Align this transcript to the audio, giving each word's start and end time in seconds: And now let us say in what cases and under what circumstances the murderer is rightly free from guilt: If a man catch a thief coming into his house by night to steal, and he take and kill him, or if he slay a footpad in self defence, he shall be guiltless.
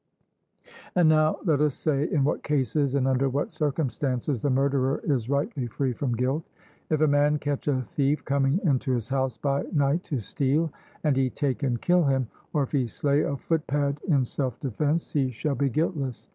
And 0.95 1.09
now 1.09 1.37
let 1.45 1.61
us 1.61 1.75
say 1.75 2.09
in 2.11 2.23
what 2.23 2.41
cases 2.41 2.95
and 2.95 3.07
under 3.07 3.29
what 3.29 3.53
circumstances 3.53 4.41
the 4.41 4.49
murderer 4.49 4.99
is 5.03 5.29
rightly 5.29 5.67
free 5.67 5.93
from 5.93 6.15
guilt: 6.17 6.41
If 6.89 7.01
a 7.01 7.07
man 7.07 7.37
catch 7.37 7.67
a 7.67 7.83
thief 7.83 8.25
coming 8.25 8.59
into 8.63 8.93
his 8.93 9.09
house 9.09 9.37
by 9.37 9.61
night 9.71 10.03
to 10.05 10.19
steal, 10.19 10.73
and 11.03 11.15
he 11.15 11.29
take 11.29 11.61
and 11.61 11.79
kill 11.79 12.03
him, 12.03 12.29
or 12.51 12.63
if 12.63 12.71
he 12.71 12.87
slay 12.87 13.21
a 13.21 13.37
footpad 13.37 14.01
in 14.07 14.25
self 14.25 14.59
defence, 14.59 15.11
he 15.11 15.29
shall 15.29 15.53
be 15.53 15.69
guiltless. 15.69 16.27